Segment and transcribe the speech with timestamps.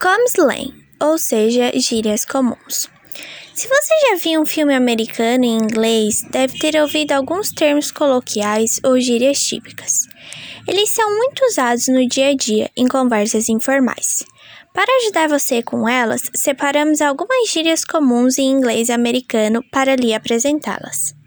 [0.00, 2.88] Common slang, ou seja, gírias comuns.
[3.54, 8.80] Se você já viu um filme americano em inglês, deve ter ouvido alguns termos coloquiais
[8.84, 10.06] ou gírias típicas.
[10.66, 14.24] Eles são muito usados no dia a dia em conversas informais.
[14.72, 21.17] Para ajudar você com elas, separamos algumas gírias comuns em inglês americano para lhe apresentá-las.